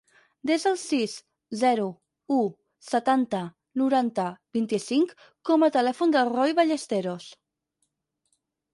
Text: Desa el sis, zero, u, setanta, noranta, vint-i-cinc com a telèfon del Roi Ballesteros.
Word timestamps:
Desa 0.51 0.69
el 0.69 0.77
sis, 0.83 1.11
zero, 1.63 1.85
u, 2.37 2.39
setanta, 2.89 3.43
noranta, 3.83 4.27
vint-i-cinc 4.61 5.15
com 5.51 5.69
a 5.69 5.73
telèfon 5.79 6.19
del 6.19 6.37
Roi 6.37 6.61
Ballesteros. 6.63 7.33